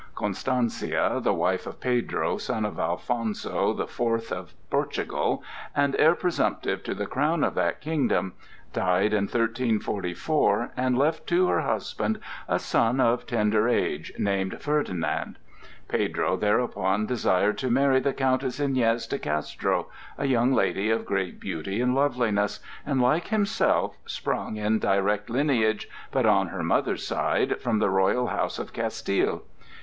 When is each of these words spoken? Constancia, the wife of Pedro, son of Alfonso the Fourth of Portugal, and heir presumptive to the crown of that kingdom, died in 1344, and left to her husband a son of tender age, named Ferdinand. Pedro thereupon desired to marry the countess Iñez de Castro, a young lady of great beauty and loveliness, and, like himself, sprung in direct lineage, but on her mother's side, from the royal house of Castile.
Constancia, 0.15 1.19
the 1.21 1.31
wife 1.35 1.67
of 1.67 1.79
Pedro, 1.79 2.37
son 2.39 2.65
of 2.65 2.79
Alfonso 2.79 3.71
the 3.71 3.85
Fourth 3.85 4.31
of 4.31 4.55
Portugal, 4.71 5.43
and 5.75 5.95
heir 5.99 6.15
presumptive 6.15 6.83
to 6.85 6.95
the 6.95 7.05
crown 7.05 7.43
of 7.43 7.53
that 7.53 7.81
kingdom, 7.81 8.33
died 8.73 9.13
in 9.13 9.25
1344, 9.25 10.71
and 10.75 10.97
left 10.97 11.27
to 11.27 11.47
her 11.49 11.61
husband 11.61 12.17
a 12.47 12.57
son 12.57 12.99
of 12.99 13.27
tender 13.27 13.69
age, 13.69 14.11
named 14.17 14.59
Ferdinand. 14.59 15.37
Pedro 15.87 16.35
thereupon 16.35 17.05
desired 17.05 17.59
to 17.59 17.69
marry 17.69 17.99
the 17.99 18.11
countess 18.11 18.59
Iñez 18.59 19.07
de 19.07 19.19
Castro, 19.19 19.85
a 20.17 20.25
young 20.25 20.51
lady 20.51 20.89
of 20.89 21.05
great 21.05 21.39
beauty 21.39 21.79
and 21.79 21.93
loveliness, 21.93 22.59
and, 22.87 23.03
like 23.03 23.27
himself, 23.27 23.97
sprung 24.07 24.55
in 24.55 24.79
direct 24.79 25.29
lineage, 25.29 25.87
but 26.11 26.25
on 26.25 26.47
her 26.47 26.63
mother's 26.63 27.05
side, 27.05 27.61
from 27.61 27.77
the 27.77 27.91
royal 27.91 28.25
house 28.25 28.57
of 28.57 28.73
Castile. 28.73 29.43